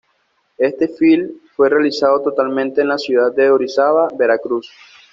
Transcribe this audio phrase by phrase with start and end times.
[0.57, 4.67] Este filme fue realizado totalmente en la ciudad de Orizaba, Veracruz.